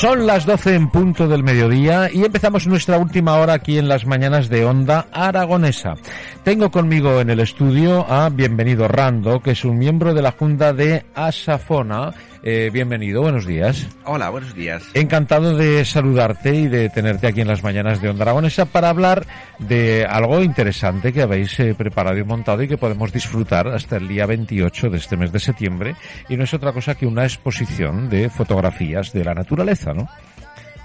Son 0.00 0.26
las 0.26 0.46
12 0.46 0.76
en 0.76 0.88
punto 0.88 1.28
del 1.28 1.42
mediodía 1.42 2.08
y 2.10 2.24
empezamos 2.24 2.66
nuestra 2.66 2.96
última 2.96 3.36
hora 3.36 3.52
aquí 3.52 3.76
en 3.76 3.86
las 3.86 4.06
mañanas 4.06 4.48
de 4.48 4.64
Onda 4.64 5.04
Aragonesa. 5.12 5.96
Tengo 6.44 6.70
conmigo 6.70 7.20
en 7.20 7.28
el 7.28 7.40
estudio 7.40 8.10
a 8.10 8.30
Bienvenido 8.30 8.88
Rando, 8.88 9.40
que 9.40 9.50
es 9.50 9.62
un 9.66 9.78
miembro 9.78 10.14
de 10.14 10.22
la 10.22 10.32
Junta 10.32 10.72
de 10.72 11.04
Asafona. 11.14 12.14
Eh, 12.42 12.70
bienvenido, 12.72 13.20
buenos 13.20 13.44
días. 13.44 13.86
Hola, 14.06 14.30
buenos 14.30 14.54
días. 14.54 14.82
Encantado 14.94 15.54
de 15.54 15.84
saludarte 15.84 16.54
y 16.54 16.68
de 16.68 16.88
tenerte 16.88 17.26
aquí 17.26 17.42
en 17.42 17.48
las 17.48 17.62
mañanas 17.62 18.00
de 18.00 18.08
Onda 18.08 18.22
Aragonesa 18.22 18.64
para 18.64 18.88
hablar 18.88 19.26
de 19.58 20.06
algo 20.06 20.40
interesante 20.40 21.12
que 21.12 21.20
habéis 21.20 21.60
eh, 21.60 21.74
preparado 21.74 22.16
y 22.16 22.24
montado 22.24 22.62
y 22.62 22.68
que 22.68 22.78
podemos 22.78 23.12
disfrutar 23.12 23.68
hasta 23.68 23.98
el 23.98 24.08
día 24.08 24.24
28 24.24 24.88
de 24.88 24.96
este 24.96 25.18
mes 25.18 25.32
de 25.32 25.40
septiembre. 25.40 25.94
Y 26.30 26.38
no 26.38 26.44
es 26.44 26.54
otra 26.54 26.72
cosa 26.72 26.94
que 26.94 27.06
una 27.06 27.24
exposición 27.24 28.08
de 28.08 28.30
fotografías 28.30 29.12
de 29.12 29.24
la 29.24 29.34
naturaleza, 29.34 29.92
¿no? 29.92 30.08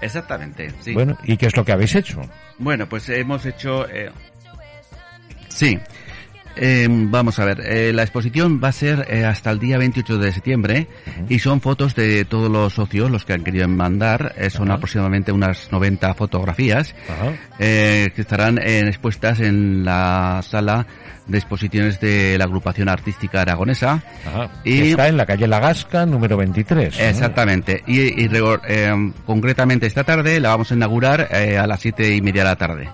Exactamente, 0.02 0.70
sí. 0.82 0.92
Bueno, 0.92 1.16
¿y 1.24 1.38
qué 1.38 1.46
es 1.46 1.56
lo 1.56 1.64
que 1.64 1.72
habéis 1.72 1.94
hecho? 1.94 2.20
Bueno, 2.58 2.86
pues 2.86 3.08
hemos 3.08 3.46
hecho... 3.46 3.88
Eh, 3.88 4.10
sí. 5.56 5.78
Eh, 6.58 6.86
vamos 6.88 7.38
a 7.38 7.44
ver, 7.44 7.60
eh, 7.60 7.92
la 7.92 8.00
exposición 8.02 8.62
va 8.64 8.68
a 8.68 8.72
ser 8.72 9.06
eh, 9.10 9.26
hasta 9.26 9.50
el 9.50 9.58
día 9.58 9.76
28 9.76 10.16
de 10.16 10.32
septiembre 10.32 10.86
y 11.28 11.38
son 11.38 11.60
fotos 11.60 11.94
de 11.94 12.24
todos 12.24 12.50
los 12.50 12.72
socios, 12.72 13.10
los 13.10 13.26
que 13.26 13.34
han 13.34 13.44
querido 13.44 13.68
mandar. 13.68 14.34
Eh, 14.38 14.48
son 14.48 14.70
aproximadamente 14.70 15.32
unas 15.32 15.70
90 15.70 16.14
fotografías 16.14 16.94
eh, 17.58 18.10
que 18.14 18.22
estarán 18.22 18.56
expuestas 18.56 19.40
en 19.40 19.84
la 19.84 20.40
sala 20.42 20.86
de 21.26 21.36
exposiciones 21.36 22.00
de 22.00 22.38
la 22.38 22.44
agrupación 22.44 22.88
artística 22.88 23.42
aragonesa. 23.42 24.02
Y- 24.64 24.90
está 24.92 25.08
en 25.08 25.18
la 25.18 25.26
calle 25.26 25.46
La 25.46 25.60
Gasca, 25.60 26.06
número 26.06 26.38
23. 26.38 26.98
¿no? 26.98 27.04
Exactamente. 27.04 27.82
Y, 27.86 28.00
y 28.24 28.30
eh, 28.66 29.12
concretamente 29.26 29.86
esta 29.86 30.04
tarde 30.04 30.40
la 30.40 30.48
vamos 30.50 30.70
a 30.70 30.74
inaugurar 30.74 31.28
eh, 31.30 31.58
a 31.58 31.66
las 31.66 31.80
siete 31.80 32.14
y 32.16 32.22
media 32.22 32.44
de 32.44 32.48
la 32.48 32.56
tarde. 32.56 32.88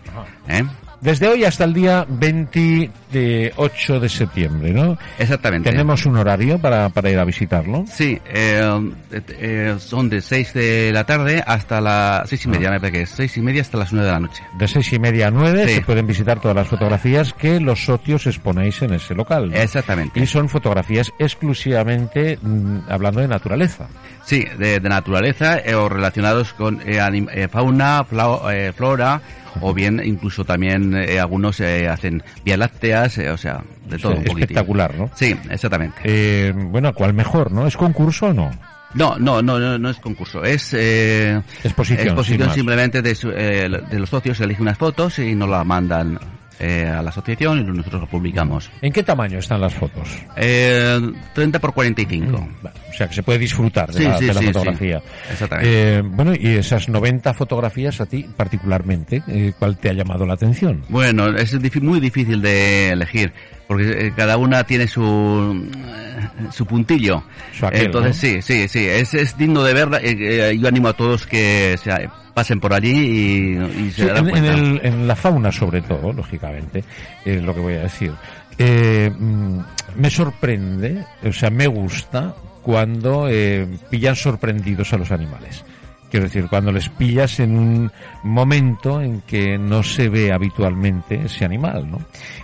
¿Eh? 1.03 1.09
Desde 1.13 1.29
hoy 1.29 1.45
hasta 1.45 1.65
el 1.65 1.75
día 1.75 2.07
28 2.09 4.01
de 4.01 4.09
septiembre, 4.09 4.73
¿no? 4.73 4.97
Exactamente. 5.19 5.71
¿Tenemos 5.71 6.07
un 6.07 6.17
horario 6.17 6.59
para, 6.59 6.89
para 6.91 7.11
ir 7.11 7.19
a 7.19 7.25
visitarlo? 7.25 7.85
Sí, 7.87 8.19
eh, 8.27 8.91
eh, 9.29 9.75
son 9.79 10.09
de 10.09 10.21
6 10.21 10.55
de 10.55 10.91
la 10.93 11.05
tarde 11.05 11.43
hasta 11.47 11.81
las 11.81 12.29
seis 12.29 12.45
y 12.45 12.49
media, 12.49 12.71
me 12.71 12.79
parece 12.81 12.99
que 12.99 13.03
es 13.03 13.11
6 13.11 13.37
y 13.37 13.43
media 13.43 13.63
hasta 13.63 13.79
las 13.79 13.93
9 13.93 14.07
de 14.07 14.13
la 14.13 14.21
noche. 14.21 14.43
De 14.59 14.69
seis 14.69 14.93
y 14.93 14.99
media 14.99 15.27
a 15.29 15.31
nueve 15.31 15.67
Sí. 15.67 15.75
se 15.77 15.81
pueden 15.83 16.07
visitar 16.07 16.41
todas 16.41 16.57
las 16.57 16.69
fotografías 16.69 17.33
que 17.35 17.61
los 17.61 17.85
socios 17.85 18.27
exponéis 18.27 18.81
en 18.83 18.95
ese 18.95 19.15
local. 19.15 19.51
¿no? 19.51 19.57
Exactamente. 19.57 20.21
Y 20.21 20.27
son 20.27 20.49
fotografías 20.49 21.11
exclusivamente 21.19 22.39
mm, 22.41 22.79
hablando 22.89 23.21
de 23.21 23.29
naturaleza. 23.29 23.89
Sí, 24.25 24.45
de, 24.59 24.81
de 24.81 24.89
naturaleza 24.89 25.59
eh, 25.59 25.75
o 25.75 25.89
relacionados 25.89 26.53
con 26.53 26.81
eh, 26.83 27.01
anim- 27.01 27.29
eh, 27.33 27.49
fauna, 27.49 28.05
flau- 28.09 28.41
eh, 28.53 28.73
flora 28.73 29.21
o 29.61 29.73
bien 29.75 30.01
incluso 30.05 30.45
también 30.45 30.95
eh, 30.95 31.19
algunos 31.21 31.61
eh, 31.61 31.89
hacen 31.89 32.23
vías 32.45 32.59
lácteas, 32.59 33.19
eh, 33.19 33.31
o 33.31 33.37
sea, 33.37 33.63
de 33.89 33.99
todo 33.99 34.17
un 34.17 34.27
espectacular, 34.27 34.95
¿no? 34.97 35.11
Sí, 35.15 35.35
exactamente. 35.51 35.97
Eh, 36.05 36.53
bueno, 36.55 36.93
¿cuál 36.95 37.15
mejor, 37.15 37.53
no? 37.53 37.67
¿Es 37.67 37.77
concurso 37.77 38.27
o 38.27 38.33
no? 38.33 38.51
No, 38.95 39.17
no, 39.19 39.41
no, 39.41 39.59
no, 39.59 39.79
no 39.79 39.89
es 39.89 39.97
concurso, 39.99 40.45
es 40.45 40.75
eh, 40.75 41.41
Exposición, 41.65 42.15
más. 42.15 42.55
simplemente 42.55 43.01
de, 43.01 43.15
su- 43.15 43.31
eh, 43.31 43.67
de 43.91 43.99
los 43.99 44.11
socios 44.11 44.37
se 44.37 44.45
eligen 44.45 44.63
unas 44.65 44.77
fotos 44.77 45.19
y 45.19 45.35
nos 45.35 45.49
las 45.49 45.65
mandan 45.65 46.19
eh, 46.61 46.87
a 46.87 47.03
la 47.03 47.11
asociación 47.11 47.61
y 47.61 47.65
nosotros 47.65 48.03
lo 48.03 48.07
publicamos. 48.07 48.71
¿En 48.81 48.93
qué 48.93 49.03
tamaño 49.03 49.39
están 49.39 49.61
las 49.61 49.75
fotos? 49.75 50.09
Eh, 50.37 50.99
30 51.35 51.59
por 51.59 51.73
45. 51.75 52.49
Va, 52.65 52.73
O 52.91 52.93
sea, 52.93 53.09
que 53.09 53.15
se 53.15 53.23
puede 53.23 53.39
disfrutar 53.39 53.91
de 53.93 53.99
Sí, 53.99 54.05
la, 54.05 54.19
sí, 54.19 54.27
de 54.27 54.35
la 54.35 54.41
sí, 54.41 54.47
fotografía. 54.47 55.03
Exactamente. 55.31 55.99
Eh, 55.99 56.03
bueno, 56.03 56.35
y 56.35 56.49
esas 56.49 56.89
90 56.89 57.35
fotografías 57.35 58.01
a 58.01 58.07
ti 58.07 58.27
particularmente, 58.37 59.23
eh, 59.29 59.53
¿cuál 59.59 59.79
te 59.79 59.91
ha 59.91 59.93
llamado 59.93 60.27
la 60.27 60.35
atención? 60.35 60.83
Bueno, 60.89 61.29
es 61.37 61.53
muy 61.83 62.01
difícil 62.01 62.43
de 62.43 62.91
elegir 62.91 63.33
porque 63.73 64.07
eh, 64.07 64.13
cada 64.17 64.37
una 64.37 64.65
tiene 64.65 64.87
su 64.87 65.69
eh, 65.75 66.49
su 66.51 66.67
puntillo. 66.67 67.23
Su 67.53 67.67
aquel, 67.67 67.87
Entonces 67.87 68.17
sí, 68.17 68.43
sí, 68.43 68.69
sí, 68.69 68.87
es, 68.87 69.15
es 69.15 69.37
digno 69.37 69.63
de 69.63 69.75
verla. 69.75 69.99
eh, 69.99 70.17
eh, 70.51 70.59
yo 70.59 70.69
animo 70.69 70.89
a 70.89 70.93
todos 70.93 71.27
que 71.27 71.77
se, 71.83 72.09
pasen 72.35 72.61
por 72.61 72.73
allí 72.73 72.91
y, 72.93 73.83
y 73.87 73.91
se 73.91 74.03
Sí, 74.03 74.07
darán 74.07 74.29
en, 74.29 74.37
en 74.37 74.45
cuenta. 74.45 74.53
el- 74.55 74.81
en 74.95 75.07
la 75.09 75.17
fauna 75.17 75.53
sobre 75.53 75.83
todo, 75.83 76.13
lógicamente, 76.13 76.83
es 77.25 77.43
lo 77.43 77.55
que 77.55 77.61
voy 77.61 77.75
a 77.75 77.83
decir. 77.83 78.13
Eh, 78.59 79.11
mm, 79.17 79.59
me 79.97 80.11
sorprende, 80.11 81.05
o 81.27 81.33
sea, 81.33 81.51
me 81.51 81.67
gusta 81.67 82.35
cuando 82.63 83.27
eh, 83.29 83.67
pillan 83.91 84.15
sorprendidos 84.17 84.93
a 84.93 84.97
los 84.99 85.11
animales. 85.11 85.65
Quiero 86.13 86.27
decir, 86.27 86.47
cuando 86.51 86.71
les 86.73 86.91
pillas 86.91 87.41
en 87.41 87.59
un 87.59 87.91
momento 88.23 89.01
en 89.01 89.23
que 89.23 89.57
no 89.57 89.83
se 89.83 90.11
ve 90.11 90.31
habitualmente 90.31 91.23
ese 91.25 91.45
animal, 91.47 91.91
¿no? 91.91 92.01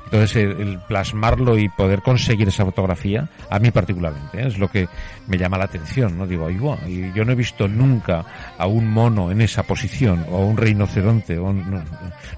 Entonces, 0.06 0.36
el, 0.36 0.58
el 0.58 0.78
plasmarlo 0.88 1.58
y 1.58 1.68
poder 1.68 2.00
conseguir 2.00 2.48
esa 2.48 2.64
fotografía, 2.64 3.28
a 3.50 3.58
mí 3.58 3.70
particularmente, 3.70 4.40
¿eh? 4.40 4.46
es 4.46 4.58
lo 4.58 4.68
que 4.68 4.88
me 5.26 5.36
llama 5.36 5.58
la 5.58 5.64
atención, 5.66 6.16
¿no? 6.16 6.26
Digo, 6.26 6.46
"Ay, 6.48 6.56
y 6.86 7.12
yo 7.14 7.26
no 7.26 7.32
he 7.32 7.34
visto 7.34 7.68
nunca 7.68 8.24
a 8.56 8.66
un 8.66 8.88
mono 8.90 9.30
en 9.30 9.42
esa 9.42 9.64
posición, 9.64 10.24
o 10.30 10.38
a 10.38 10.46
un 10.46 10.56
rinoceronte, 10.56 11.36
o 11.36 11.44
un- 11.44 11.70
no, 11.70 11.82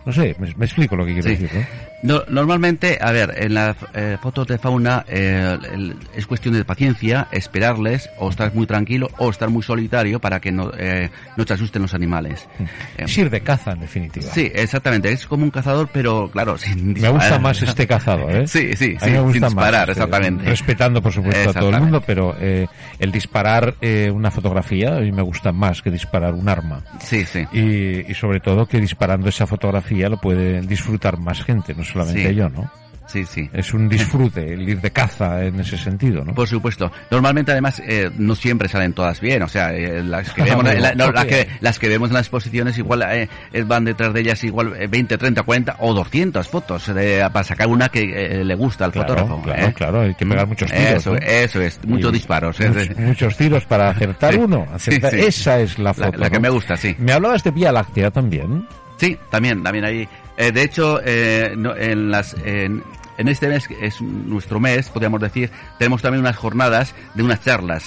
no 0.05 0.13
sé, 0.13 0.35
me, 0.41 0.53
me 0.57 0.65
explico 0.65 0.97
lo 0.97 1.07
que 1.07 1.13
quiero 1.13 1.29
Sí. 1.29 1.37
decir, 1.37 1.51
¿no? 1.55 1.91
No, 2.03 2.23
normalmente, 2.29 2.99
a 3.01 3.13
ver, 3.13 3.35
en 3.37 3.55
las 3.55 3.77
eh, 3.95 4.17
fotos 4.21 4.49
de 4.49 4.59
fauna 4.59 5.05
eh, 5.07 5.57
el- 5.73 5.97
es 6.17 6.27
cuestión 6.27 6.55
de 6.55 6.65
paciencia, 6.65 7.29
esperarles, 7.31 8.11
o 8.19 8.31
estar 8.31 8.53
muy 8.53 8.67
tranquilo, 8.67 9.09
o 9.19 9.31
estar 9.31 9.49
muy 9.49 9.63
solitario 9.63 10.19
para 10.19 10.41
que 10.41 10.51
no, 10.51 10.73
eh, 10.77 11.11
no 11.37 11.45
te 11.45 11.55
asusten 11.55 11.83
los 11.83 11.95
animales. 11.95 12.49
Eh, 12.59 12.67
Es 13.05 13.19
ir 13.19 13.31
de 13.31 13.41
caza, 13.41 13.73
en 13.73 13.81
definitiva. 13.81 14.27
sí, 14.33 14.51
exactamente, 14.55 15.11
es 15.13 15.27
como 15.27 15.45
un 15.45 15.51
cazador, 15.51 15.89
pero 15.93 16.31
claro, 16.31 16.59
sin 16.59 16.89
Me 16.89 16.95
disparar. 16.95 17.15
gusta 17.15 17.39
más 17.39 17.63
este 17.63 17.87
cazado, 17.87 18.29
¿eh? 18.31 18.47
Sí, 18.51 18.75
sí, 18.77 18.97
A 19.01 19.05
mí 19.07 19.11
sí, 19.11 19.11
me 19.11 19.21
gusta 19.21 19.33
sin 19.33 19.43
disparar, 19.57 19.91
este, 19.91 20.03
exactamente. 20.03 20.45
Respetando, 20.45 21.03
por 21.03 21.13
supuesto, 21.13 21.51
a 21.51 21.53
todo 21.55 21.71
el 21.71 21.81
mundo, 21.81 22.03
pero 22.07 22.35
eh, 22.41 22.67
el 22.99 23.13
disparar 23.13 23.75
eh, 23.81 24.11
una 24.13 24.31
fotografía 24.31 24.97
a 24.97 25.01
mí 25.01 25.13
me 25.13 25.23
gusta 25.23 25.53
más 25.53 25.83
que 25.83 25.91
disparar 25.91 26.35
un 26.35 26.49
arma. 26.49 26.83
Sí, 27.01 27.25
sí. 27.25 27.47
Y, 27.53 28.11
y 28.11 28.15
sobre 28.15 28.41
todo 28.41 28.67
que 28.67 28.81
disparando 28.81 29.29
esa 29.29 29.47
fotografía 29.47 30.09
lo 30.09 30.21
puede 30.21 30.61
disfrutar 30.63 31.19
más 31.19 31.43
gente, 31.43 31.75
no 31.75 31.85
solamente 31.85 32.29
Sí. 32.31 32.35
yo, 32.35 32.49
¿no? 32.49 32.71
Sí, 33.11 33.25
sí. 33.27 33.49
Es 33.53 33.73
un 33.75 33.89
disfrute 33.89 34.53
el 34.55 34.69
ir 34.69 34.81
de 34.81 34.91
caza 34.93 35.45
en 35.45 35.59
ese 35.61 35.77
sentido, 35.77 36.25
¿no? 36.25 36.33
Por 36.35 36.47
supuesto. 36.47 36.93
Normalmente, 37.11 37.53
además, 37.53 37.83
eh, 37.85 38.11
no 38.17 38.35
siempre 38.37 38.69
salen 38.69 38.93
todas 38.93 39.21
bien. 39.21 39.43
O 39.43 39.49
sea, 39.49 39.73
eh, 39.75 40.03
las, 40.05 40.33
que 40.33 40.43
vemos, 40.45 40.65
la- 40.65 40.95
no, 40.95 41.11
las, 41.11 41.25
que, 41.27 41.49
las 41.61 41.79
que 41.79 41.89
vemos 41.89 42.11
en 42.11 42.15
las 42.15 42.23
exposiciones, 42.27 42.79
igual 42.79 43.03
eh, 43.11 43.29
eh, 43.53 43.63
van 43.65 43.85
detrás 43.85 44.13
de 44.15 44.21
ellas 44.21 44.43
igual 44.45 44.75
eh, 44.79 44.87
20, 44.87 45.19
30, 45.19 45.43
40 45.43 45.77
o 45.81 45.93
200 45.95 46.47
fotos 46.49 46.87
de- 46.95 47.29
para 47.33 47.45
sacar 47.45 47.67
una 47.69 47.89
que 47.89 48.01
eh, 48.41 48.45
le 48.45 48.55
gusta 48.55 48.85
al 48.85 48.93
Claro, 48.93 49.09
fotógrafo. 49.09 49.43
claro, 49.43 49.67
¿eh? 49.67 49.73
claro, 49.75 50.01
hay 50.03 50.15
que 50.15 50.27
pegar 50.27 50.47
muchos 50.47 50.71
tiros, 50.71 50.93
Eso, 50.95 51.11
¿no? 51.13 51.19
eso 51.19 51.61
es, 51.63 51.81
muchos 51.85 52.11
Y 52.11 52.15
disparos. 52.15 52.61
¿eh? 52.61 52.69
Muchos, 52.69 52.97
muchos 52.99 53.37
tiros 53.37 53.65
para 53.65 53.91
acertar 53.91 54.35
Sí. 54.35 54.39
uno. 54.39 54.67
Sí, 54.79 54.91
acertar- 54.93 55.11
sí. 55.11 55.21
Esa 55.21 55.61
es 55.61 55.79
la 55.79 55.85
La, 55.85 55.95
foto. 55.95 56.19
la 56.19 56.31
que 56.31 56.37
¿no? 56.37 56.41
me 56.43 56.49
gusta, 56.51 56.77
sí. 56.77 56.95
Me 56.99 57.13
hablabas 57.13 57.43
de 57.43 57.51
Vía 57.51 57.73
Láctea 57.73 58.11
también. 58.13 58.67
Sí, 58.99 59.17
también, 59.31 59.63
también 59.63 59.85
ahí. 59.85 60.09
Eh, 60.37 60.53
de 60.53 60.63
hecho, 60.63 61.01
eh, 61.05 61.55
no- 61.57 61.77
en 61.77 62.11
las, 62.11 62.35
en, 62.45 62.83
en 63.21 63.29
este 63.29 63.49
mes, 63.49 63.69
que 63.69 63.87
es 63.87 64.01
nuestro 64.01 64.61
mes, 64.61 64.89
podríamos 64.89 65.21
decir, 65.21 65.51
tenemos 65.79 66.01
también 66.01 66.23
unas 66.23 66.37
jornadas 66.37 66.95
de 67.15 67.23
unas 67.23 67.43
charlas. 67.45 67.85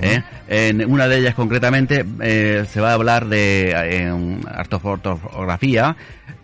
¿eh? 0.00 0.22
En 0.48 0.90
una 0.90 1.06
de 1.06 1.18
ellas 1.18 1.34
concretamente 1.34 2.04
eh, 2.20 2.64
se 2.68 2.80
va 2.80 2.90
a 2.90 2.94
hablar 2.94 3.26
de 3.28 3.70
eh, 3.70 4.40
artofotografía, 4.46 5.96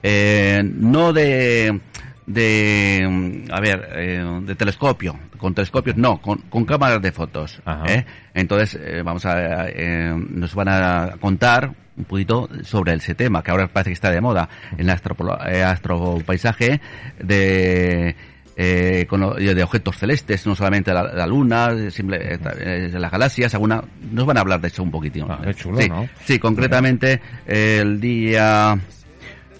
eh, 0.03 0.63
no 0.65 1.13
de 1.13 1.81
de 2.29 3.45
a 3.51 3.61
ver 3.61 3.89
eh, 3.97 4.41
de 4.43 4.55
telescopio 4.55 5.19
con 5.39 5.55
telescopios 5.55 5.97
no 5.97 6.21
con, 6.21 6.39
con 6.51 6.65
cámaras 6.67 7.01
de 7.01 7.11
fotos. 7.11 7.61
¿eh? 7.87 8.05
entonces 8.35 8.79
eh, 8.83 9.03
vamos 9.03 9.25
a 9.25 9.67
eh, 9.69 10.13
nos 10.31 10.55
van 10.55 10.69
a 10.69 11.15
contar 11.21 11.73
un 11.97 12.05
poquito 12.05 12.49
sobre 12.65 12.93
ese 12.95 13.15
tema 13.15 13.43
que 13.43 13.51
ahora 13.51 13.67
parece 13.69 13.91
que 13.91 13.95
está 13.95 14.11
de 14.11 14.21
moda 14.21 14.49
en 14.73 14.81
el 14.89 14.91
astropaisaje 14.91 16.81
de 17.19 18.15
eh, 18.61 19.07
con 19.09 19.21
lo- 19.21 19.35
de 19.35 19.63
objetos 19.63 19.97
celestes, 19.99 20.45
no 20.47 20.57
solamente 20.57 20.93
la, 20.93 21.05
la 21.05 21.27
luna, 21.29 21.71
simple, 21.91 22.19
eh, 22.61 22.91
las 22.93 23.11
galaxias, 23.13 23.55
alguna, 23.55 23.83
nos 24.11 24.27
van 24.27 24.37
a 24.37 24.41
hablar 24.41 24.61
de 24.61 24.67
eso 24.67 24.83
un 24.83 24.91
poquitín. 24.91 25.27
Ah, 25.29 25.39
qué 25.45 25.55
chulo, 25.55 25.81
sí, 25.81 25.89
¿no? 25.89 26.09
sí, 26.25 26.39
concretamente 26.41 27.21
eh, 27.47 27.79
el 27.83 28.01
día 28.01 28.77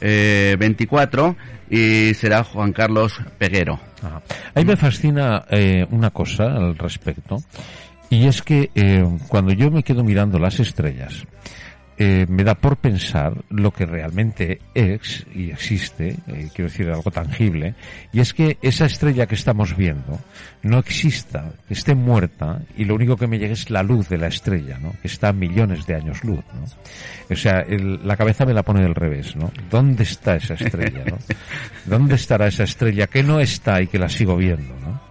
eh, 0.01 0.57
24 0.59 1.37
y 1.71 2.15
será 2.15 2.45
Juan 2.45 2.73
Carlos 2.73 3.21
Peguero. 3.39 3.79
Ajá. 4.03 4.23
A 4.55 4.59
mí 4.59 4.65
me 4.65 4.77
fascina 4.77 5.45
eh, 5.51 5.87
una 5.91 6.11
cosa 6.11 6.45
al 6.45 6.77
respecto, 6.79 7.43
y 8.11 8.27
es 8.27 8.43
que 8.43 8.71
eh, 8.75 9.07
cuando 9.29 9.53
yo 9.53 9.71
me 9.71 9.83
quedo 9.83 10.03
mirando 10.03 10.39
las 10.39 10.61
estrellas, 10.61 11.25
eh, 11.99 12.27
me 12.29 12.45
da 12.45 12.55
por 12.55 12.77
pensar 12.77 13.35
lo 13.51 13.73
que 13.73 13.85
realmente 13.85 14.61
es 14.75 15.27
y 15.35 15.51
existe, 15.51 16.17
eh, 16.29 16.49
quiero 16.55 16.71
decir 16.71 16.89
algo 16.91 17.11
tangible, 17.11 17.75
y 18.13 18.21
es 18.21 18.33
que 18.35 18.57
esa 18.63 18.87
estrella 18.87 19.27
que 19.27 19.35
estamos 19.35 19.77
viendo 19.77 20.19
no 20.63 20.79
exista, 20.79 21.53
que 21.67 21.75
esté 21.75 21.95
muerta, 21.95 22.61
y 22.77 22.85
lo 22.85 22.95
único 22.95 23.17
que 23.17 23.27
me 23.27 23.39
llega 23.39 23.53
es 23.53 23.69
la 23.71 23.83
luz 23.83 24.09
de 24.09 24.19
la 24.19 24.29
estrella, 24.29 24.79
¿no? 24.81 24.93
que 25.03 25.09
está 25.09 25.29
a 25.29 25.33
millones 25.33 25.87
de 25.87 25.95
años 25.97 26.23
luz. 26.25 26.45
¿no? 26.55 26.65
O 27.31 27.37
sea, 27.37 27.61
el- 27.61 28.07
la 28.07 28.17
cabeza 28.17 28.47
me 28.47 28.55
la 28.55 28.63
pone 28.63 28.83
del 28.83 28.95
revés, 28.95 29.35
¿no? 29.37 29.51
¿Dónde 29.71 30.05
está 30.05 30.37
esa 30.37 30.55
estrella? 30.55 31.05
¿no? 31.11 31.19
¿Dónde 31.87 32.15
estará 32.15 32.47
esa 32.47 32.65
estrella 32.65 33.07
que 33.09 33.23
no 33.23 33.41
está 33.41 33.83
y 33.83 33.87
que 33.89 33.99
la 33.99 34.09
sigo 34.09 34.37
viendo? 34.37 34.75
¿no? 34.81 35.08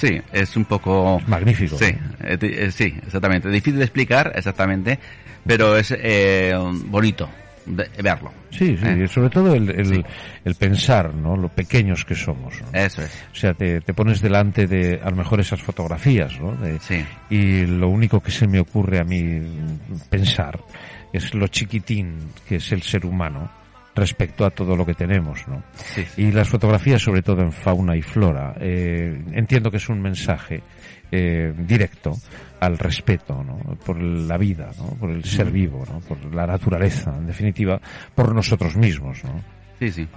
Sí, 0.00 0.20
es 0.32 0.56
un 0.56 0.64
poco... 0.64 1.20
Magnífico. 1.26 1.76
Sí, 1.76 1.84
eh, 2.22 2.38
eh, 2.40 2.70
sí, 2.70 2.94
exactamente. 3.06 3.50
Difícil 3.50 3.78
de 3.78 3.84
explicar 3.84 4.32
exactamente, 4.34 4.98
pero 5.46 5.76
es 5.76 5.94
eh, 5.98 6.54
bonito 6.86 7.28
de 7.66 7.86
verlo. 8.02 8.32
Sí, 8.50 8.76
sí, 8.78 8.86
Eh, 8.86 9.06
sobre 9.08 9.28
todo 9.28 9.54
el, 9.54 9.68
el, 9.70 9.86
Sí. 9.86 10.02
el 10.44 10.54
pensar, 10.54 11.14
¿no? 11.14 11.36
Lo 11.36 11.48
pequeños 11.50 12.04
que 12.06 12.14
somos. 12.14 12.54
¿no? 12.62 12.68
Eso 12.78 13.02
es. 13.02 13.12
O 13.30 13.34
sea, 13.34 13.52
te, 13.52 13.82
te 13.82 13.92
pones 13.92 14.22
delante 14.22 14.66
de, 14.66 14.98
a 15.04 15.10
lo 15.10 15.16
mejor, 15.16 15.38
esas 15.40 15.60
fotografías, 15.60 16.40
¿no? 16.40 16.52
De- 16.56 16.80
Sí. 16.80 17.04
Y 17.28 17.66
lo 17.66 17.88
único 17.90 18.20
que 18.20 18.30
se 18.30 18.46
me 18.48 18.58
ocurre 18.58 18.98
a 19.00 19.04
mí 19.04 19.40
pensar 20.08 20.58
es 21.12 21.34
lo 21.34 21.46
chiquitín 21.48 22.30
que 22.48 22.56
es 22.56 22.72
el 22.72 22.82
ser 22.82 23.04
humano 23.04 23.50
respecto 23.94 24.44
a 24.44 24.50
todo 24.50 24.76
lo 24.76 24.86
que 24.86 24.94
tenemos, 24.94 25.46
¿no? 25.48 25.62
Sí, 25.74 26.04
sí. 26.04 26.22
Y 26.22 26.32
las 26.32 26.48
fotografías, 26.48 27.02
sobre 27.02 27.22
todo 27.22 27.42
en 27.42 27.52
fauna 27.52 27.96
y 27.96 28.02
flora, 28.02 28.54
eh, 28.60 29.22
entiendo 29.32 29.70
que 29.70 29.78
es 29.78 29.88
un 29.88 30.00
mensaje 30.00 30.62
eh, 31.12 31.52
directo 31.56 32.16
al 32.60 32.78
respeto 32.78 33.42
¿no? 33.42 33.58
por 33.84 34.00
la 34.00 34.36
vida, 34.36 34.70
¿no? 34.78 34.94
por 34.94 35.10
el 35.10 35.24
ser 35.24 35.50
vivo, 35.50 35.84
¿no? 35.90 36.00
por 36.00 36.32
la 36.32 36.46
naturaleza, 36.46 37.14
en 37.16 37.26
definitiva, 37.26 37.80
por 38.14 38.34
nosotros 38.34 38.76
mismos. 38.76 39.24
¿no? 39.24 39.42
Sí, 39.78 39.90
sí. 39.90 40.08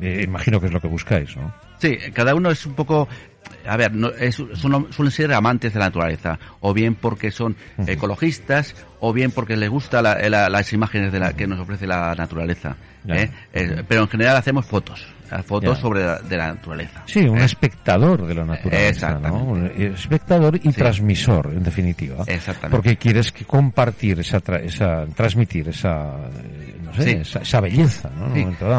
Eh, 0.00 0.22
imagino 0.24 0.58
que 0.58 0.66
es 0.66 0.72
lo 0.72 0.80
que 0.80 0.88
buscáis, 0.88 1.36
¿no? 1.36 1.52
Sí, 1.82 1.98
cada 2.14 2.34
uno 2.34 2.50
es 2.50 2.64
un 2.64 2.74
poco, 2.74 3.08
a 3.66 3.76
ver, 3.76 3.92
no, 3.92 4.08
es, 4.10 4.36
son- 4.54 4.92
suelen 4.92 5.10
ser 5.10 5.32
amantes 5.34 5.72
de 5.74 5.80
la 5.80 5.86
naturaleza, 5.86 6.38
o 6.60 6.72
bien 6.72 6.94
porque 6.94 7.30
son 7.30 7.56
ecologistas, 7.86 8.74
o 9.00 9.12
bien 9.12 9.30
porque 9.30 9.56
les 9.56 9.68
gusta 9.68 10.00
la- 10.00 10.14
la- 10.28 10.48
las 10.48 10.72
imágenes 10.72 11.12
de 11.12 11.18
la, 11.20 11.32
que 11.32 11.46
nos 11.46 11.58
ofrece 11.60 11.86
la 11.86 12.14
naturaleza. 12.14 12.76
¿eh? 13.08 13.28
Eh, 13.52 13.82
pero 13.88 14.02
en 14.02 14.08
general 14.08 14.36
hacemos 14.36 14.64
fotos, 14.64 15.04
eh, 15.32 15.42
fotos 15.42 15.76
Ya. 15.76 15.80
sobre 15.82 16.04
la, 16.06 16.18
de 16.20 16.36
la 16.36 16.54
naturaleza. 16.54 17.02
Sí, 17.06 17.20
un 17.26 17.38
¿eh? 17.38 17.44
espectador 17.44 18.26
de 18.26 18.34
la 18.34 18.44
naturaleza, 18.44 19.18
¿no? 19.18 19.34
Un 19.44 19.66
espectador 19.66 20.56
y 20.56 20.70
Sí. 20.70 20.78
transmisor, 20.78 21.50
en 21.52 21.64
definitiva. 21.64 22.22
Exactamente. 22.28 22.76
Porque 22.76 22.96
quieres 22.96 23.32
que 23.32 23.44
compartir 23.44 24.20
esa, 24.20 24.40
tra- 24.40 24.62
esa 24.62 25.04
transmitir 25.16 25.68
esa, 25.68 26.12
no 26.96 27.02
sé, 27.02 27.10
Sí. 27.10 27.10
esa, 27.22 27.38
esa 27.40 27.60
belleza. 27.60 28.10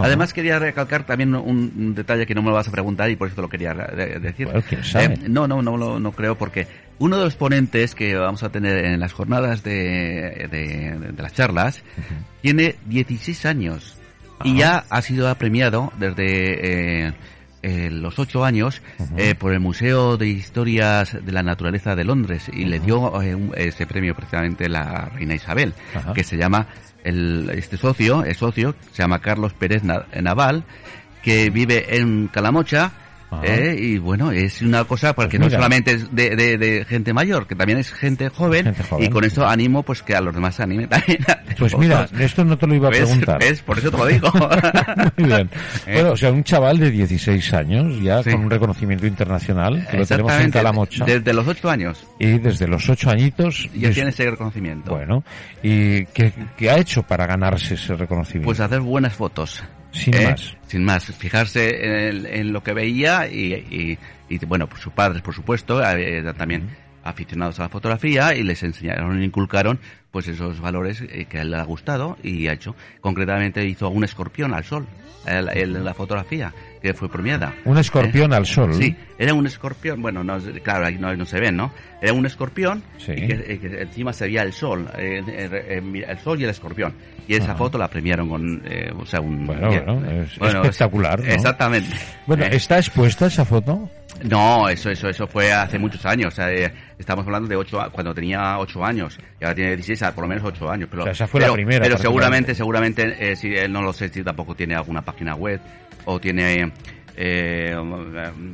Además 0.04 0.34
quería 0.34 0.60
recalcar 0.60 1.06
también 1.06 1.36
un, 1.36 1.72
un 1.76 1.96
detalle 1.96 2.26
que 2.26 2.34
no 2.36 2.42
me 2.42 2.50
lo 2.50 2.56
vas 2.56 2.68
a 2.68 2.72
preguntar 2.72 3.10
y 3.10 3.16
por 3.16 3.28
eso 3.28 3.36
te 3.36 3.42
lo 3.42 3.50
quería 3.50 3.74
de- 3.74 4.20
decir. 4.20 4.46
Bueno, 4.48 4.62
quién 4.68 4.84
sabe. 4.84 5.06
Eh, 5.16 5.20
no, 5.28 5.48
no, 5.48 5.62
no, 5.62 5.78
no, 5.78 6.00
no 6.00 6.12
creo 6.12 6.38
porque 6.38 6.68
uno 7.00 7.18
de 7.18 7.26
los 7.26 7.36
ponentes 7.36 7.96
que 7.96 8.16
vamos 8.16 8.44
a 8.44 8.50
tener 8.50 8.86
en 8.86 9.00
las 9.00 9.12
jornadas 9.14 9.64
de, 9.64 10.48
de, 10.52 11.12
de 11.12 11.22
las 11.24 11.34
charlas 11.34 11.84
tiene 12.42 12.76
16 12.86 13.46
años 13.46 13.98
y 14.44 14.58
ya 14.58 14.84
ha 14.90 15.02
sido 15.02 15.34
premiado 15.36 15.92
desde 16.00 17.06
eh, 17.08 17.14
eh, 17.64 17.90
los 17.90 18.20
8 18.20 18.46
años 18.46 18.82
eh, 19.18 19.34
por 19.36 19.54
el 19.54 19.60
Museo 19.60 20.18
de 20.18 20.28
Historias 20.28 21.18
de 21.26 21.32
la 21.32 21.42
Naturaleza 21.42 21.96
de 21.96 22.04
Londres 22.04 22.50
y 22.54 22.66
le 22.66 22.80
dio 22.80 23.22
eh, 23.22 23.34
un- 23.34 23.52
ese 23.56 23.88
premio 23.88 24.14
precisamente 24.16 24.70
la 24.70 25.06
reina 25.16 25.34
Isabel, 25.34 25.74
que 26.14 26.24
se 26.24 26.38
llama 26.38 26.68
el, 27.04 27.50
este 27.56 27.78
socio, 27.78 28.24
el 28.24 28.36
socio, 28.36 28.76
se 28.92 29.02
llama 29.02 29.20
Carlos 29.20 29.54
Pérez 29.54 29.84
Na- 29.84 30.06
Naval, 30.22 30.64
que 31.24 31.50
vive 31.50 31.98
en 31.98 32.28
Calamocha. 32.28 32.92
Eh, 33.44 33.76
y 33.80 33.98
bueno, 33.98 34.32
es 34.32 34.62
una 34.62 34.84
cosa 34.84 35.14
porque 35.14 35.38
Pues 35.38 35.52
no 35.52 35.58
solamente 35.58 35.92
es 35.94 36.14
de, 36.14 36.36
de- 36.36 36.58
de 36.58 36.86
gente 36.86 37.14
mayor, 37.14 37.48
que 37.48 37.56
también 37.56 37.80
es 37.80 37.92
gente 37.92 38.30
joven, 38.30 38.66
Gente 38.66 38.84
joven. 38.84 39.06
y 39.06 39.10
con 39.10 39.24
eso 39.24 39.46
animo 39.48 39.84
pues 39.84 40.02
que 40.04 40.16
a 40.16 40.22
los 40.22 40.34
demás 40.36 40.56
se 40.56 40.64
animen 40.64 40.90
también. 40.90 41.20
Pues 41.58 41.78
mira, 41.78 42.08
esto 42.20 42.44
no 42.44 42.58
te 42.58 42.68
lo 42.68 42.76
iba 42.76 42.88
a 42.88 42.92
¿Ves? 42.92 43.02
preguntar. 43.02 43.40
¿Ves? 43.40 43.62
Por 43.62 43.78
eso 43.80 43.92
te 43.92 43.98
lo 43.98 44.06
digo. 44.08 44.32
Muy 45.18 45.28
bien. 45.28 45.50
¿Eh? 45.88 45.94
Bueno, 45.94 46.12
o 46.12 46.18
sea, 46.18 46.32
un 46.32 46.44
chaval 46.44 46.78
de 46.80 46.92
16 46.92 47.54
años, 47.54 48.02
ya 48.02 48.22
Sí. 48.24 48.32
con 48.32 48.42
un 48.42 48.50
reconocimiento 48.50 49.06
internacional, 49.08 49.88
que 49.90 49.98
lo 49.98 50.06
tenemos 50.06 50.34
en 50.34 50.52
Calamocha, 50.52 51.06
Desde 51.06 51.34
los 51.34 51.48
ocho 51.48 51.70
años 51.70 52.06
y 52.20 52.40
desde 52.40 52.68
los 52.68 52.90
8 52.90 53.10
añitos... 53.10 53.70
ya 53.74 53.88
des- 53.88 53.96
tiene 53.96 54.10
ese 54.10 54.30
reconocimiento. 54.30 54.92
Bueno, 54.92 55.24
¿y 55.62 56.06
qué, 56.08 56.34
qué 56.58 56.70
ha 56.70 56.78
hecho 56.78 57.04
para 57.04 57.26
ganarse 57.26 57.76
ese 57.76 57.96
reconocimiento? 57.96 58.46
Pues 58.46 58.60
hacer 58.60 58.82
buenas 58.82 59.14
fotos. 59.14 59.64
Sin 59.94 60.14
¿eh? 60.16 60.30
más. 60.30 60.58
Sin 60.68 60.84
más. 60.84 61.06
Fijarse 61.06 61.86
en, 61.86 61.92
el- 61.94 62.26
en 62.26 62.52
lo 62.54 62.62
que 62.64 62.74
veía 62.74 63.28
y, 63.30 63.54
y- 63.54 63.98
y, 64.30 64.38
bueno, 64.46 64.68
pues 64.68 64.82
sus 64.82 64.92
padres, 64.94 65.22
por 65.22 65.34
supuesto, 65.34 65.82
eh, 65.84 66.18
eran 66.18 66.36
también 66.36 66.70
aficionados 67.04 67.60
a 67.60 67.64
la 67.64 67.70
fotografía 67.70 68.36
y 68.36 68.44
les 68.44 68.64
enseñaron 68.64 69.22
e 69.22 69.26
inculcaron 69.26 69.80
pues 70.14 70.28
esos 70.28 70.62
valores 70.62 71.02
eh, 71.02 71.26
que 71.28 71.40
a 71.40 71.42
él 71.42 71.50
le 71.50 71.58
ha 71.58 71.64
gustado 71.64 72.18
y 72.22 72.48
ha 72.48 72.54
hecho. 72.54 72.76
Concretamente 73.02 73.66
hizo 73.66 73.90
un 73.90 74.04
escorpión 74.04 74.54
al 74.54 74.64
sol 74.64 74.86
en 75.26 75.84
la- 75.84 75.94
fotografía 75.96 76.54
que 76.82 76.94
fue 76.94 77.10
premiada. 77.10 77.54
Un 77.66 77.78
escorpión 77.80 78.32
¿Eh? 78.32 78.36
al 78.36 78.46
sol. 78.46 78.76
Sí, 78.76 78.96
era 79.18 79.34
un 79.34 79.48
escorpión, 79.48 80.02
bueno, 80.04 80.24
no, 80.24 80.38
claro, 80.62 80.86
ahí 80.86 80.98
no, 81.00 81.16
no 81.16 81.26
se 81.26 81.40
ven, 81.40 81.56
¿no? 81.58 81.72
Era 82.00 82.14
un 82.14 82.26
escorpión 82.28 82.84
Sí. 83.00 83.14
y 83.14 83.28
que, 83.28 83.34
eh, 83.54 83.60
que 83.60 83.82
encima 83.82 84.14
se 84.14 84.26
veía 84.26 84.44
el 84.44 84.54
sol, 84.54 84.88
mira, 85.82 86.12
el 86.12 86.20
sol 86.20 86.40
y 86.40 86.44
el 86.44 86.50
escorpión. 86.52 86.94
Y 87.28 87.34
esa 87.36 87.56
foto 87.56 87.78
la 87.80 87.88
premiaron 87.88 88.30
con, 88.30 88.62
eh, 88.66 88.92
o 88.96 89.06
sea, 89.06 89.20
un... 89.22 89.48
Bueno, 89.48 89.72
es 89.72 90.38
espectacular, 90.38 91.20
¿no? 91.22 91.26
Exactamente. 91.32 91.96
Bueno, 92.28 92.44
¿está 92.46 92.78
expuesta 92.78 93.26
esa 93.28 93.46
foto? 93.46 93.90
No, 94.22 94.70
eso, 94.70 94.90
eso, 94.90 95.10
eso 95.10 95.28
fue 95.28 95.52
hace 95.52 95.78
muchos 95.78 96.06
años. 96.06 96.34
o 96.34 96.36
sea, 96.36 96.52
eh, 96.52 96.72
estamos 96.98 97.26
hablando 97.26 97.48
de 97.48 97.56
ocho, 97.56 97.80
cuando 97.92 98.14
tenía 98.14 98.58
ocho 98.60 98.84
años. 98.84 99.18
Y 99.40 99.44
ahora 99.44 99.56
tiene 99.56 99.76
16, 99.76 100.02
ah, 100.04 100.14
por 100.14 100.24
lo 100.24 100.30
menos 100.30 100.44
ocho 100.46 100.70
años. 100.70 100.88
Pero, 100.90 101.04
O 101.04 101.06
sea, 101.06 101.12
esa 101.14 101.28
fue 101.28 101.42
la 101.42 101.52
primera, 101.52 101.84
Pero 101.84 101.98
seguramente, 101.98 102.56
seguramente, 102.56 103.16
eh, 103.20 103.36
si 103.36 103.54
él 103.54 103.72
no 103.72 103.82
lo 103.82 103.92
sé 103.92 104.10
si 104.10 104.24
tampoco 104.24 104.56
tiene 104.56 104.76
alguna 104.76 105.02
página 105.02 105.36
web 105.36 105.60
o 106.06 106.20
tiene 106.20 106.72
eh, 107.16 107.74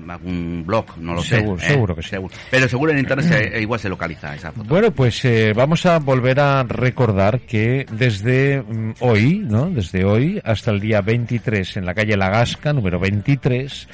algún 0.09 0.63
blog, 0.65 0.97
no 0.97 1.13
lo 1.13 1.21
Seguro- 1.21 1.59
sé. 1.59 1.65
¿eh? 1.65 1.69
seguro 1.69 1.95
que 1.95 2.03
sí. 2.03 2.15
Pero 2.51 2.67
seguro 2.67 2.91
en 2.91 2.99
internet 2.99 3.25
se- 3.51 3.61
igual 3.61 3.79
se 3.79 3.89
localiza 3.89 4.35
esa 4.35 4.51
foto. 4.51 4.67
Bueno, 4.69 4.91
pues 4.91 5.23
eh, 5.25 5.53
vamos 5.55 5.85
a 5.85 5.99
volver 5.99 6.39
a 6.39 6.63
recordar 6.63 7.41
que 7.41 7.85
desde 7.91 8.61
mm, 8.61 8.93
hoy, 8.99 9.39
¿no? 9.39 9.69
Desde 9.69 10.03
hoy 10.05 10.41
hasta 10.43 10.71
el 10.71 10.79
día 10.79 11.01
23 11.01 11.77
en 11.77 11.85
la 11.85 11.93
calle 11.93 12.17
Lagasca, 12.17 12.73
número 12.73 12.99
23, 12.99 13.87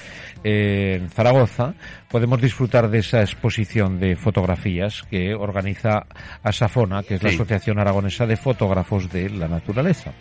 eh, 0.44 1.00
en 1.02 1.10
Zaragoza, 1.10 1.74
podemos 2.16 2.42
disfrutar 2.42 2.90
de 2.90 3.00
esa 3.00 3.20
exposición 3.20 4.00
de 4.00 4.16
fotografías 4.16 5.04
que 5.12 5.34
organiza 5.36 6.06
ASAFONA, 6.44 7.04
que 7.04 7.16
es 7.16 7.24
la 7.24 7.28
Sí. 7.30 7.36
Asociación 7.36 7.78
Aragonesa 7.78 8.26
de 8.26 8.38
Fotógrafos 8.38 9.12
de 9.12 9.30
la 9.32 9.50
Naturaleza. 9.50 10.14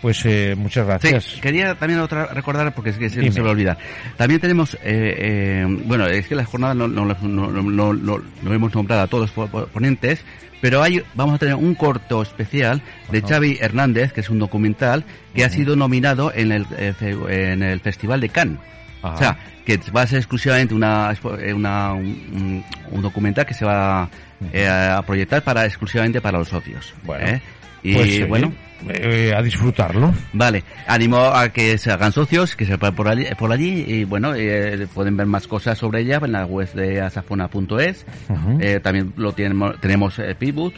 Pues 0.00 0.24
eh, 0.26 0.54
muchas 0.56 0.86
gracias. 0.86 1.24
Sí, 1.24 1.40
quería 1.40 1.74
también 1.74 1.98
otra 1.98 2.26
recordar, 2.26 2.72
porque 2.72 2.90
es 2.90 2.98
que 2.98 3.10
se, 3.10 3.32
se 3.32 3.42
me 3.42 3.48
olvida. 3.50 3.76
También 4.16 4.40
tenemos, 4.40 4.74
eh, 4.74 4.78
eh, 4.84 5.66
bueno, 5.86 6.06
es 6.06 6.28
que 6.28 6.36
la 6.36 6.44
jornada 6.44 6.72
no, 6.72 6.86
no, 6.86 7.04
no, 7.04 7.92
no, 7.92 8.22
hemos 8.54 8.72
nombrado 8.72 9.02
a 9.02 9.06
todos 9.08 9.22
los 9.22 9.30
po- 9.32 9.48
po- 9.48 9.66
ponentes, 9.66 10.24
pero 10.60 10.82
hay, 10.82 11.02
vamos 11.14 11.36
a 11.36 11.38
tener 11.38 11.54
un 11.54 11.74
corto 11.74 12.22
especial 12.22 12.82
de. 13.10 13.22
Xavi 13.22 13.58
Hernández, 13.60 14.12
que 14.12 14.20
es 14.20 14.30
un 14.30 14.38
documental 14.38 15.04
que 15.34 15.44
ha 15.44 15.50
sido 15.50 15.76
nominado 15.76 16.32
en 16.34 16.52
el, 16.52 16.66
eh, 16.76 16.94
en 17.28 17.62
el 17.62 17.80
Festival 17.80 18.20
de 18.20 18.28
Cannes. 18.28 18.58
Ajá. 19.02 19.14
O 19.14 19.18
sea, 19.18 19.38
que 19.64 19.78
va 19.96 20.02
a 20.02 20.06
ser 20.06 20.18
exclusivamente 20.18 20.74
una, 20.74 21.12
eh, 21.40 21.52
una- 21.54 21.92
un, 21.94 22.64
documental 23.00 23.46
que 23.46 23.54
se 23.54 23.64
va 23.64 24.08
eh, 24.52 24.66
a 24.68 25.00
proyectar 25.02 25.42
para 25.42 25.64
exclusivamente 25.64 26.20
para 26.20 26.38
los 26.38 26.48
socios. 26.48 26.92
Bueno, 27.04 27.26
¿eh? 27.26 27.42
Y 27.82 27.94
Pues, 27.94 28.28
bueno, 28.28 28.52
eh, 28.88 29.34
a 29.36 29.42
disfrutarlo. 29.42 30.12
Vale, 30.32 30.64
animo 30.86 31.18
a 31.18 31.48
que 31.50 31.78
se 31.78 31.90
hagan 31.90 32.12
socios, 32.12 32.56
que 32.56 32.64
se 32.64 32.76
vayan 32.76 32.94
por 32.94 33.08
allí, 33.08 33.26
por 33.38 33.52
allí 33.52 33.84
y 33.86 34.04
bueno, 34.04 34.34
eh, 34.34 34.86
pueden 34.94 35.16
ver 35.16 35.26
más 35.26 35.46
cosas 35.46 35.78
sobre 35.78 36.00
ella 36.00 36.20
en 36.22 36.32
la 36.32 36.46
web 36.46 36.72
de 36.72 37.00
asafona.es. 37.00 38.06
Ujú. 38.28 38.58
Eh, 38.60 38.80
también 38.80 39.12
lo 39.16 39.32
tenemos, 39.32 39.80
tenemos 39.80 40.18
eh, 40.18 40.34
Pivot, 40.38 40.74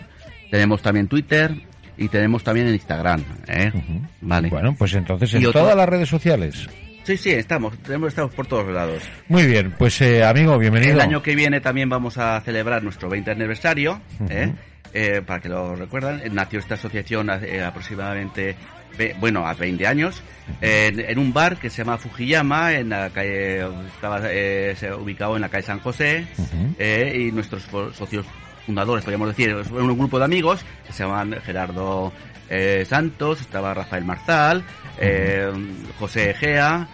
tenemos 0.51 0.83
también 0.83 1.09
Twitter 1.09 1.55
y 1.97 2.09
tenemos 2.09 2.43
también 2.43 2.69
en 2.69 2.75
Instagram. 2.75 3.23
¿eh? 3.47 3.73
Vale. 4.21 4.49
Bueno, 4.49 4.75
pues 4.77 4.95
entonces 4.95 5.35
en 5.35 5.51
todas 5.51 5.77
las 5.77 5.89
redes 5.89 6.09
sociales. 6.09 6.69
Sí, 7.05 7.17
sí, 7.17 7.31
estamos, 7.31 7.77
tenemos, 7.79 8.09
estamos 8.11 8.33
por 8.33 8.47
todos 8.47 8.73
lados. 8.73 9.03
Muy 9.29 9.47
bien, 9.47 9.75
pues 9.77 10.01
eh, 10.03 10.25
amigo, 10.25 10.57
bienvenido. 10.59 10.93
El 10.93 11.01
año 11.01 11.21
que 11.23 11.35
viene 11.35 11.61
también 11.61 11.89
vamos 11.89 12.17
a 12.17 12.41
celebrar 12.43 12.83
nuestro 12.85 13.09
20 13.09 13.31
aniversario, 13.33 14.01
¿eh? 14.31 14.53
Eh, 14.95 15.23
para 15.27 15.41
que 15.41 15.49
lo 15.49 15.75
recuerdan. 15.75 16.23
Nació 16.33 16.61
esta 16.61 16.75
asociación 16.75 17.29
eh, 17.43 17.63
aproximadamente, 17.63 18.55
bueno, 19.19 19.45
a 19.47 19.55
20 19.55 19.85
años, 19.87 20.23
en, 20.61 21.01
en 21.01 21.19
un 21.19 21.33
bar 21.33 21.57
que 21.57 21.71
se 21.71 21.79
llama 21.79 21.99
Fujiyama, 21.99 22.75
en 22.75 22.91
la 22.91 23.11
calle, 23.11 23.67
estaba 23.95 24.21
eh, 24.31 24.75
se- 24.77 24.93
ubicado 24.95 25.35
en 25.35 25.43
la 25.43 25.49
calle 25.49 25.67
San 25.67 25.81
José, 25.81 26.27
eh, 26.79 27.27
y 27.29 27.33
nuestros 27.33 27.65
socios 27.97 28.27
fundadores, 28.67 29.05
podríamos 29.05 29.29
decir, 29.29 29.55
un 29.55 29.99
grupo 29.99 30.19
de 30.19 30.25
amigos 30.25 30.65
que 30.87 30.93
se 30.93 31.05
llaman 31.05 31.41
Gerardo 31.45 32.13
eh, 32.49 32.85
Santos, 32.89 33.41
estaba 33.41 33.75
Rafael 33.75 34.05
Marzal, 34.05 34.65
eh, 34.99 35.51
José 35.99 36.31
Egea, 36.31 36.89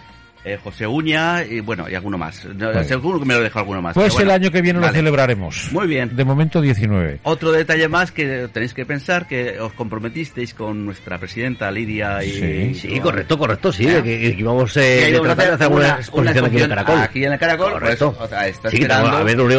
eh, 0.45 0.57
José 0.63 0.87
Uña 0.87 1.43
y 1.43 1.59
bueno, 1.59 1.89
y 1.89 1.95
alguno 1.95 2.17
más. 2.17 2.47
Vale. 2.55 2.83
Seguro 2.85 3.19
que 3.19 3.25
me 3.25 3.33
lo 3.33 3.41
dejo 3.41 3.59
alguno 3.59 3.81
más. 3.81 3.93
Pues 3.93 4.13
bueno, 4.13 4.29
el 4.31 4.41
año 4.41 4.51
que 4.51 4.61
viene 4.61 4.79
lo 4.79 4.85
vale. 4.85 4.97
celebraremos. 4.97 5.69
Muy 5.71 5.87
bien. 5.87 6.15
De 6.15 6.23
momento 6.25 6.61
19. 6.61 7.19
Otro 7.23 7.51
detalle 7.51 7.87
más 7.87 8.11
que 8.11 8.47
tenéis 8.51 8.73
que 8.73 8.85
pensar 8.85 9.27
que 9.27 9.59
os 9.59 9.73
comprometisteis 9.73 10.53
con 10.53 10.85
nuestra 10.85 11.17
presidenta 11.17 11.69
Lidia 11.71 12.23
y... 12.23 12.31
Sí. 12.31 12.89
Sí, 12.89 12.99
correcto, 12.99 13.37
correcto, 13.37 13.71
sí, 13.71 13.85
que, 13.85 14.01
que 14.03 14.35
íbamos 14.37 14.75
Y 14.77 14.79
eh, 14.79 14.83
de 15.11 15.13
vamos 15.19 15.29
a 15.29 15.35
tratar 15.35 15.47
de 15.47 15.53
hacer 15.53 15.53
hacer 15.53 15.67
una 15.67 15.85
una- 15.87 15.95
exposición 15.99 16.37
una 16.37 16.47
aquí 16.47 16.55
en 16.57 16.63
el 16.63 16.69
Caracol. 16.69 16.99
aquí 17.01 17.23
en 17.25 17.33
el 17.33 17.39
Caracol, 17.39 17.71
Correcto. 17.73 18.13
pues, 18.13 18.25
o 18.25 18.29
sea, 18.29 18.47
está 18.47 18.69
sí, 18.69 18.77
esperando- 18.77 19.09
a 19.09 19.23
ver, 19.23 19.37
lo 19.37 19.49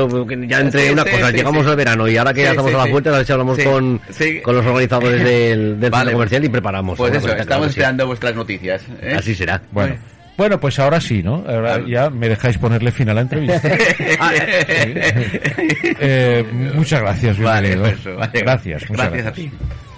ya 0.47 0.61
entre 0.61 0.89
Sí, 0.89 0.95
cosas, 0.95 1.31
sí, 1.31 1.37
llegamos 1.37 1.65
sí. 1.65 1.71
al 1.71 1.77
verano 1.77 2.09
y 2.09 2.17
ahora 2.17 2.33
que 2.35 2.41
Sí, 2.41 2.45
ya 2.45 2.51
estamos 2.51 2.71
sí, 2.71 2.77
a 2.79 2.85
la 2.85 2.91
puerta, 2.91 3.11
a 3.11 3.17
ver 3.19 3.27
si 3.27 3.33
hablamos 3.33 3.57
Sí, 3.59 3.65
con, 3.65 4.01
sí. 4.11 4.41
con 4.41 4.57
los 4.57 4.67
organizadores 4.67 5.25
del, 5.25 5.81
del 5.81 5.91
Vale. 5.91 6.03
centro 6.05 6.13
comercial 6.15 6.45
y 6.45 6.49
preparamos. 6.49 6.97
Pues 6.99 7.11
una 7.11 7.19
eso, 7.19 7.37
estamos 7.37 7.69
esperando 7.69 8.07
vuestras 8.07 8.35
noticias. 8.35 8.83
¿eh? 9.03 9.15
Así 9.19 9.35
será. 9.35 9.61
Bueno. 9.73 9.97
Bueno, 10.41 10.59
pues 10.59 10.79
ahora 10.79 11.03
sí, 11.03 11.23
¿no? 11.23 11.45
Ahora 11.47 11.75
Claro. 11.75 11.87
ya 11.87 12.09
me 12.09 12.27
dejáis 12.27 12.57
ponerle 12.57 12.91
fin 12.93 13.11
a 13.11 13.13
la 13.13 13.21
entrevista. 13.21 13.61
Eh, 16.03 16.45
muchas 16.75 17.03
gracias, 17.03 17.39
Vale, 17.39 17.77
pues 17.77 18.01
eso, 18.01 18.17
vale. 18.17 18.41
Gracias, 18.41 18.89
muchas 18.89 19.11
Gracias 19.11 19.27
a 19.27 19.31
gracias. 19.31 19.35
ti. 19.35 19.90